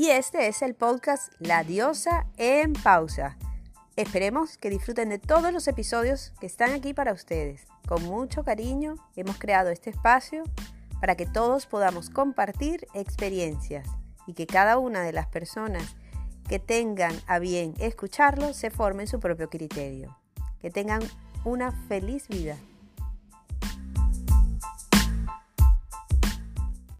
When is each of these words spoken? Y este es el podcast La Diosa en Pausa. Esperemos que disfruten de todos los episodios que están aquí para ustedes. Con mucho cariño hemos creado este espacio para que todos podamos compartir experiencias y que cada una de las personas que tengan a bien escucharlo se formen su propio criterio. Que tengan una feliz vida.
Y 0.00 0.10
este 0.10 0.46
es 0.46 0.62
el 0.62 0.76
podcast 0.76 1.32
La 1.40 1.64
Diosa 1.64 2.28
en 2.36 2.72
Pausa. 2.72 3.36
Esperemos 3.96 4.56
que 4.56 4.70
disfruten 4.70 5.08
de 5.08 5.18
todos 5.18 5.52
los 5.52 5.66
episodios 5.66 6.32
que 6.38 6.46
están 6.46 6.70
aquí 6.70 6.94
para 6.94 7.12
ustedes. 7.12 7.66
Con 7.88 8.04
mucho 8.04 8.44
cariño 8.44 8.94
hemos 9.16 9.38
creado 9.38 9.70
este 9.70 9.90
espacio 9.90 10.44
para 11.00 11.16
que 11.16 11.26
todos 11.26 11.66
podamos 11.66 12.10
compartir 12.10 12.86
experiencias 12.94 13.88
y 14.28 14.34
que 14.34 14.46
cada 14.46 14.78
una 14.78 15.02
de 15.02 15.12
las 15.12 15.26
personas 15.26 15.96
que 16.48 16.60
tengan 16.60 17.16
a 17.26 17.40
bien 17.40 17.74
escucharlo 17.80 18.54
se 18.54 18.70
formen 18.70 19.08
su 19.08 19.18
propio 19.18 19.50
criterio. 19.50 20.16
Que 20.60 20.70
tengan 20.70 21.02
una 21.44 21.72
feliz 21.88 22.28
vida. 22.28 22.56